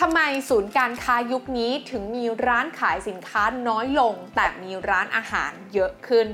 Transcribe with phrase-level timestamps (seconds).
[0.00, 6.26] ทำไมศูนย์การค้ายุคนี้ถึงมีร้านขายสินค้าน้อยลง แต่มีร้านอาหารเยอะขึ้น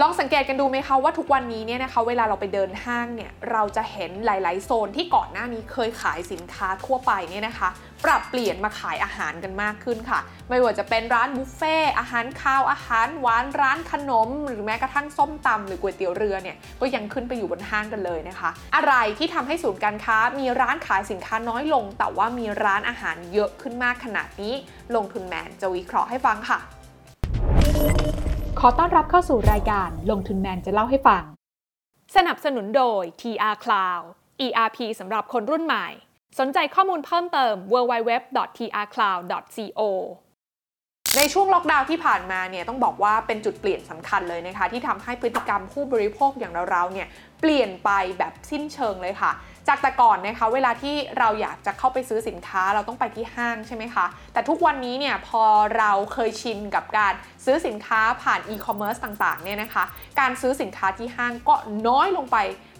[0.00, 7.68] ลองสังเกตกันดูไหมคะว่าทุกวันนี้เนี่ยนะคะเวลาเราไปเดินห้างเนี่ยเราจะเห็นหลาย ๆ โซนที่ก่อนหน้านี้เคยขายสินค้าทั่วไปเนี่ยนะคะ
[8.04, 24.54] ปรับเปลี่ยนมาขายอาหารกันมากขึ้นค่ะ ไม่ว่าจะเป็นร้านบุฟเฟ่อาหารคาวอาหารหวานร้านขนม หรือแม้กระทั่งส้มตำหรือก๋วยเตี๋ยวเรือเนี่ยก็ยังขึ้นไปอยู่บนห้างกันเลยนะคะ อะไรที่ทำให้ศูนย์การค้า มีร้านขายสินค้าน้อยลง แต่ว่ามีร้านอาหารเยอะขึ้นมากขนาดนี้
[24.94, 26.60] ลงทุนแมนจะวิเคราะห์ให้ฟังค่ะ
[28.60, 31.22] ขอต้อนรับเข้าสู่รายการลงทุนแมนจะเล่าให้ฟัง
[32.16, 34.04] สนับสนุนโดย TR Cloud
[34.46, 35.86] ERP สำหรับคนรุ่นใหม่
[36.38, 39.82] สนใจข้อมูลเพิ่มเติม www.trcloud.co
[41.16, 47.08] ในช่วงล็อกดาวน์ที่ผ่านมาเนี่ยต้องบอกว่าเป็นจุดเปลี่ยนสำคัญเลยนะคะ ที่ทำให้พฤติกรรมผู้บริโภคอย่างเราๆเนี่ย
[47.46, 49.32] เปลี่ยนไปแบบสิ้นเชิงเลยค่ะ
[49.68, 55.44] จากแต่ก่อนนะคะเวลาที่เราอยากจะเข้าไปซื้อสินค้าเราต้องไปที่ห้างใช่ไหมคะ แต่ทุกวันนี้เนี่ยพอ
[55.78, 59.84] เราเคยชินกับการซื้อสินค้าผ่านอีคอมเมิร์ซต่างๆเนี่ยนะคะ
[60.20, 61.54] การซื้อสินค้าที่ห้างก็
[61.86, 62.36] น้อยลงไป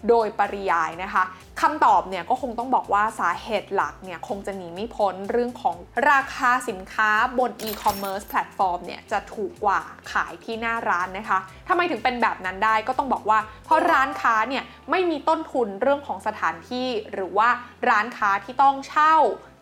[0.09, 1.23] โดยปริยายนะคะ
[1.61, 5.75] คำตอบเนี่ยก็คงต้องบอกว่าสาเหตุหลักเนี่ยคงจะหนีไม่พ้นเรื่องของ
[6.11, 14.54] ราคาสินค้าบนอีคอมเมิร์ซแพลตฟอร์มเนี่ยจะถูกกว่าขายที่หน้าร้านนะคะทำไมถึงเป็นแบบนั้นได้ก็ต้องบอกว่าเพราะร้านค้าเนี่ย
[14.91, 17.49] ไม่มีต้นทุนเรื่องของสถานที่หรือว่า
[17.89, 19.15] ร้านค้าที่ต้องเช่า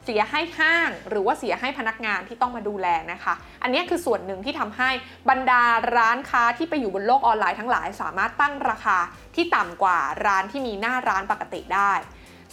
[0.04, 3.34] เสียให้ห้างหรือว่าเสียให้พนักงานที่ต้องมาดูแลนะคะ
[3.64, 4.90] อันนี้คือส่วนหนึ่งที่ทำให้
[5.30, 5.64] บรรดา
[5.98, 8.98] ร้านค้าที่ไปอยู่บนโลกออนไลน์ทั้งหลาย สามารถตั้งราคา
[9.36, 11.92] ที่ต่ำกว่าร้านที่มีหน้าร้านปกติได้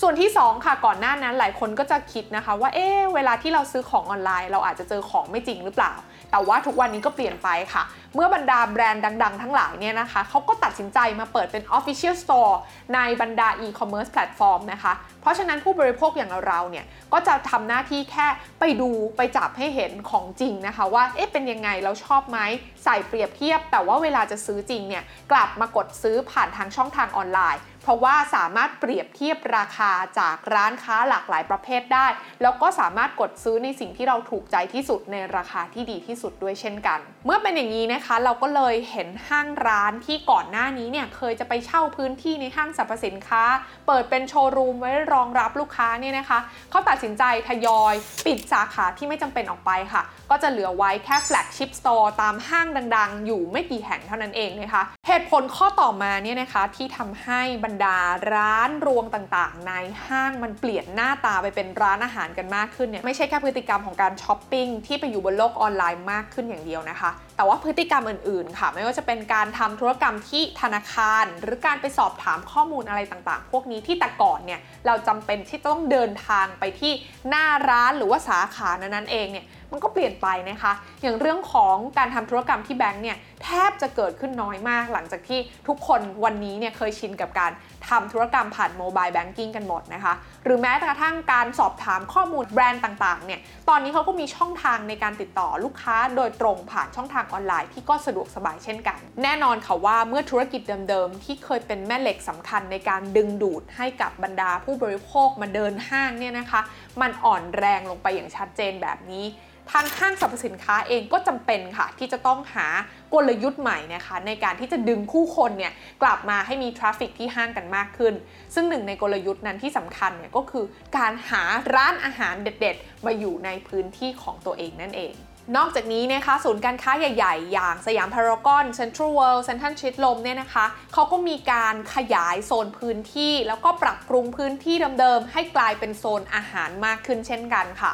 [0.01, 5.93] ส่วนที่ 2 ค่ะก่อนหน้านั้นหลายคนก็จะคิดนะคะว่าเอ๊เวลาที่เราซื้อของออนไลน์ เราอาจจะเจอของไม่จริงหรือเปล่า
[6.31, 7.83] แต่ว่าทุกวันนี้ก็เปลี่ยนไปค่ะ
[8.15, 12.55] เมื่อบรรดาแบรนด์ดัง ๆ ทั้งหลายเนี่ยนะคะเขาก็ตัดสินใจมาเปิดเป็น Official Store
[12.95, 18.27] ในบรรดา e-commerce platform นะคะ เพราะฉะนั้นผู้บริโภคอย่างเราเนี่ย ก็จะทำหน้าที่แค่
[18.61, 22.39] ไปดูไปจับให้เห็นของจริงนะคะ ว่าเอ๊ะเป็นยังไงเราชอบไหม
[22.85, 32.07] ใส่เปรียบเทียบ แต่ว่าเวลาจะซื้อจริงเนี่ยกลับมากดซื้อผ่านทางช่องทางออนไลน์เพราะว่าสามารถเปรียบเทียบราคาจากร้านค้าหลากหลายประเภทได้
[32.43, 43.43] แล้วก็สามารถกดซื้อในสิ่งที่เราถูกใจที่สุดในราคาที่ดีที่สุดด้วยเช่นกัน เมื่อเป็นอย่างนี้นะคะ เราก็เลยเห็นห้างร้านที่ก่อนหน้านี้เนี่ยเคยจะไปเช่าพื้นที่ในห้างสรรพสินค้า
[43.87, 46.39] เปิดเป็นโชว์รูมไว้รองรับลูกค้าเนี่ยนะคะ
[46.71, 47.95] เขาตัดสินใจทยอย
[48.27, 52.67] ปิดสาขาที่ไม่จำเป็นออกไปค่ะ ก็จะเหลือไว้แค่ flagship store ตามห้าง
[52.97, 57.99] ดัง ๆ อยู่ไม่กี่แห่งเท่านั้นเองนะคะเหตุผลข้อต่อมาเนี่ยนะคะที่ทำให้บรรดา
[58.33, 59.73] ร้านรวงต่างๆ ใน
[60.07, 76.93] ห้างมันเปลี่ยนหน้าตาไปเป็นร้านอาหารกันมากขึ้นเนี่ยไม่ใช่แค่พฤติกรรมของการช้อปปิ้งที่ไปอยู่บนโลกออนไลน์มากขึ้นอย่างเดียวนะคะ แต่ว่าพฤติกรรมอื่นๆ ค่ะ ไม่ว่าจะเป็นการทำธุรกรรมที่ธนาคาร หรือการไปสอบถามข้อมูลอะไรต่างๆ พวกนี้ที่แต่ก่อนเนี่ยเราจำเป็นที่ต้องเดินทางไปที่
[77.29, 87.53] หน้าร้านหรือว่าสาขานั้นๆเองเนี่ยมันก็เปลี่ยนไปนะคะ อย่างเรื่องของการทำธุรกรรมที่แบงก์เนี่ยแทบจะเกิดขึ้นน้อยมากหลังจากที่ทุกคนวันนี้เนี่ยเคยชินกับการ
[87.89, 90.15] ทำธุรกรรมผ่าน mobile banking กันหมดนะคะ
[90.45, 106.61] หรือแม้กระทั่งการสอบถามข้อมูลแบรนด์ต่างๆเนี่ยตอนนี้เขาก็มีช่องทางในการติดต่อลูกค้าโดยตรงผ่านช่องทางออนไลน์ที่ก็สะดวกสบายเช่นกัน แน่นอนค่ะว่าเมื่อธุรกิจเดิมๆ ที่เคยเป็นแม่เหล็กสำคัญในการดึงดูดให้กับบรรดาผู้บริโภคมาเดินห้างเนี่ยนะคะ
[107.01, 109.27] มันอ่อนแรงลงไปอย่างชัดเจนแบบนี้
[109.75, 112.67] ทางห้างสรรพสินค้าเองก็จำเป็นค่ะ ที่จะต้องหา
[113.15, 118.15] กลยุทธ์ใหม่นะคะ ในการที่จะดึงผู้คนเนี่ยกลับมาให้มี traffic ที่ห้างกันมากขึ้น
[118.55, 120.65] ซึ่งหนึ่งในกลยุทธ์นั้นที่สำคัญเนี่ยก็คือ
[120.97, 121.43] การหา
[121.75, 125.13] ร้านอาหารเด็ด ๆ มาอยู่ในพื้นที่ของตัวเองนั่นเอง
[125.57, 137.93] นอกจากนี้นะคะศูนย์การค้าใหญ่ ๆ อย่างสยามพารากอนเซ็นทรัลเวิลด์เซ็นทรัลชิดลมเนี่ยนะคะเขาก็มีการขยายโซนพื้นที่ แล้วก็ปรับปรุงพื้นที่เดิมๆให้กลายเป็นโซนอาหารมากขึ้นเช่นกันค่ะ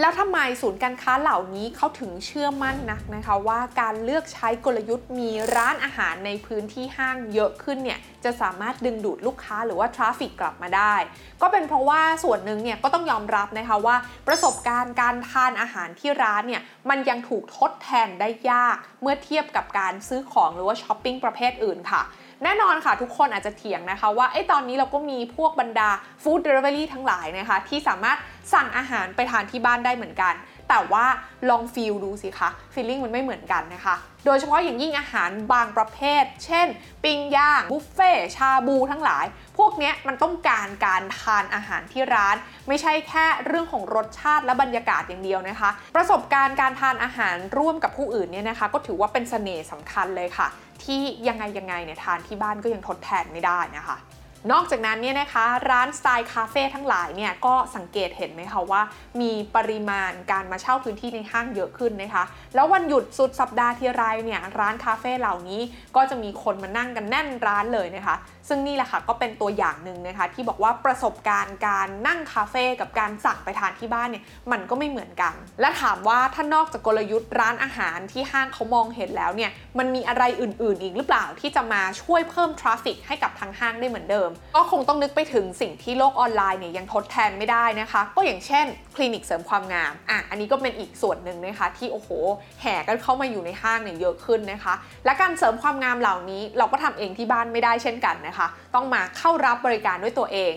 [0.00, 10.94] แล้วทำไมศูนย์การค้าเหล่านี้เขาถึงเชื่อมั่นนักนะคะ ว่าการเลือกใช้กลยุทธ์มีร้านอาหารในพื้นที่ห้างเยอะขึ้นเนี่ยจะสามารถดึงดูดลูกค้าหรือว่าทราฟฟิกกลับมาได้
[11.42, 13.96] ก็เป็นเพราะว่าส่วนหนึ่งเนี่ยก็ต้องยอมรับนะคะว่า
[14.28, 22.02] ประสบการณ์การทานอาหารที่ร้านเนี่ยมันยังถูกทดแทนได้ยาก เมื่อเทียบกับการซื้อของหรือว่าช้อปปิ้งประเภทอื่นค่ะ
[22.44, 25.90] แน่นอนค่ะทุกคนอาจจะเถียงนะคะว่าไอ้ตอนนี้เราก็มีพวกบรรดา
[26.22, 28.18] ฟู้ดเดลิเวอรี่ทั้งหลายนะคะที่สามารถ
[28.54, 30.34] สั่งอาหารไปทานที่บ้านได้เหมือนกัน
[30.68, 31.06] แต่ว่า
[31.50, 36.66] ลองฟีลดูสิคะฟีลลิ่งมันไม่เหมือนกันนะคะ โดยเฉพาะอย่างยิ่งอาหารบางประเภท เช่น
[37.04, 39.24] ปิ้งย่างบุฟเฟ่ชาบูทั้งหลาย
[39.58, 42.36] พวกนี้มันต้องการการทานอาหารที่ร้าน
[42.68, 50.48] ไม่ใช่แค่เรื่องของรสชาติและบรรยากาศอย่างเดียวนะคะ ประสบการณ์การทานอาหารร่วมกับผู้อื่นเนี่ยนะคะ ก็ถือว่าเป็นเสน่ห์สำคัญเลยค่ะ
[50.84, 53.96] ที่ยังไงยังไงเนี่ยทานที่บ้านก็ยังทดแทนไม่ได้นะคะ
[54.52, 58.82] นอกจากนั้นเนี่ยนะคะร้านสไตล์คาเฟ่ทั้งหลายเนี่ยก็สังเกตเห็นไหมคะว่า
[59.20, 65.60] มีปริมาณการมาเช่าพื้นที่ในห้างเยอะขึ้นนะคะ แล้ววันหยุดสุดสัปดาห์ทีไรเนี่ยร้านคาเฟ่เหล่านี้
[65.96, 68.16] ก็จะมีคนมานั่งกันแน่นร้านเลยนะคะ
[68.48, 88.66] ซึ่งนี่แหละค่ะก็เป็นตัวอย่างหนึ่งนะคะที่บอกว่าประสบการณ์การนั่งคาเฟ่กับการสั่งไปทานที่บ้านเนี่ยมันก็ไม่เหมือนกัน และถามว่าถ้านอกจากกลยุทธ์ร้านอาหารที่ห้างเขามองเห็นแล้วเนี่ยมันมีอะไรอื่น ๆ อีกหรือเปล่าที่จะมาช่วยเพิ่ม traffic ให้กับทางห้างได้เหมือนเดิม ก็คงต้องนึกไปถึงสิ่งที่โลกออนไลน์เนี่ยยังทดแทนไม่ได้นะคะ ก็อย่างเช่น
[88.96, 92.10] คลินิกเสริมความงามอะอันนี้ก็เป็นอีกส่วนหนึ่งนะคะที่โอ้โห
[92.62, 98.35] แห่กันเข้ามาอยู่ในห้างเนี่ยเยอะขึ้นนะคะ และการเสริมความงามเหล่านี้เราก็ทำเองที่บ้านไม่ได้เช่นกันนะคะ
[98.74, 100.54] ต้องมาเข้ารับบริการด้วยตัวเอง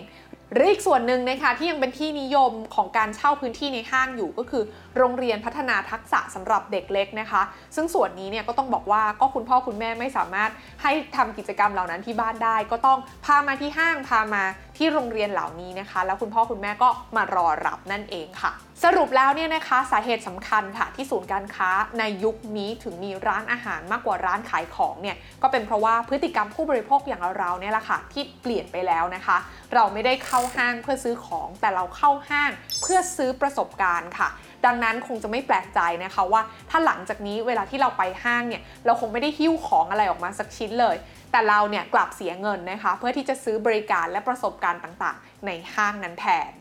[0.54, 4.62] หรืออีกส่วนหนึ่งนะคะที่ยังเป็นที่นิยมของการเช่าพื้นที่ในห้างอยู่ก็คือ
[4.96, 7.42] โรงเรียนพัฒนาทักษะสำหรับเด็กเล็กนะคะ
[7.76, 10.50] ซึ่งส่วนนี้เนี่ยก็ต้องบอกว่าก็คุณพ่อคุณแม่ไม่สามารถ
[10.82, 14.42] ให้ทำกิจกรรมเหล่านั้นที่บ้านได้ ก็ต้องพามาที่ห้างพามา
[14.78, 18.52] ที่โรงเรียนเหล่านี้นะคะ แล้วคุณพ่อคุณแม่ก็มารอรับนั่นเองค่ะ
[18.84, 29.36] สรุปแล้วเนี่ยนะคะสาเหตุสำคัญค่ะที่ศูนย์การค้าในยุคนี้ถึงมีร้านอาหารมากกว่าร้านขายของเนี่ยก็เป็นเพราะว่าพฤติกรรมผู้บริโภคอย่างเราเนี่ยแหละค่ะที่เปลี่ยนไปแล้วนะคะ
[29.74, 32.50] เราไม่ได้เข้าห้างเพื่อซื้อของ แต่เราเข้าห้าง
[32.82, 34.28] เพื่อซื้อประสบการณ์ค่ะ
[34.66, 40.96] ดังนั้นคงจะไม่แปลกใจนะคะว่าถ้าหลังจากนี้เวลาที่เราไปห้างเนี่ยเราคงไม่ได้หิ้วของอะไรออกมาสักชิ้นเลย
[41.32, 46.52] แต่เราเนี่ยกลับเสียเงินนะคะ เพื่อที่จะซื้อบริการและประสบการณ์ต่างๆ ในห้างนั้นแทน